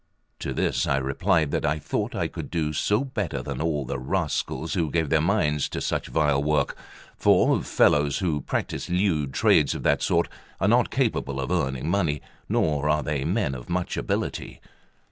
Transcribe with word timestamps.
To 0.39 0.51
this 0.51 0.87
I 0.87 0.97
replied 0.97 1.51
that 1.51 1.63
I 1.63 1.77
thought 1.77 2.15
I 2.15 2.27
could 2.27 2.49
do 2.49 2.73
so 2.73 3.03
better 3.03 3.43
than 3.43 3.61
all 3.61 3.85
the 3.85 3.99
rascals 3.99 4.73
who 4.73 4.89
gave 4.89 5.11
their 5.11 5.21
minds 5.21 5.69
to 5.69 5.79
such 5.79 6.07
vile 6.07 6.41
work; 6.41 6.75
for 7.15 7.61
fellows 7.61 8.17
who 8.17 8.41
practice 8.41 8.89
lewd 8.89 9.31
trades 9.31 9.75
of 9.75 9.83
that 9.83 10.01
sort 10.01 10.27
are 10.59 10.67
not 10.67 10.89
capable 10.89 11.39
of 11.39 11.51
earning 11.51 11.87
money, 11.87 12.19
nor 12.49 12.89
are 12.89 13.03
they 13.03 13.25
men 13.25 13.53
of 13.53 13.69
much 13.69 13.95
ability. 13.95 14.59